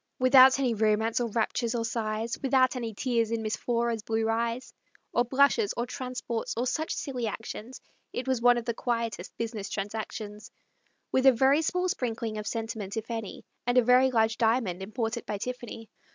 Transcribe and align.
Without 0.17 0.57
any 0.57 0.73
romance, 0.73 1.19
or 1.19 1.29
raptures, 1.29 1.75
or 1.75 1.85
sighs, 1.85 2.35
Without 2.41 2.75
any 2.75 2.91
tears 2.91 3.29
in 3.29 3.43
Miss 3.43 3.55
Flora's 3.55 4.01
blue 4.01 4.27
eyes, 4.27 4.73
Or 5.13 5.23
blushes, 5.23 5.75
or 5.77 5.85
transports, 5.85 6.55
or 6.57 6.65
such 6.65 6.95
silly 6.95 7.27
actions, 7.27 7.79
It 8.11 8.27
was 8.27 8.41
one 8.41 8.57
of 8.57 8.65
the 8.65 8.73
quietest 8.73 9.37
business 9.37 9.69
transactions, 9.69 10.49
With 11.11 11.27
a 11.27 11.31
very 11.31 11.61
small 11.61 11.87
sprinkling 11.87 12.39
of 12.39 12.47
sentiment, 12.47 12.97
if 12.97 13.11
any, 13.11 13.45
And 13.67 13.77
a 13.77 13.83
very 13.83 14.09
large 14.09 14.39
diamond 14.39 14.81
imported 14.81 15.23
by 15.27 15.37
Tiffany. 15.37 15.87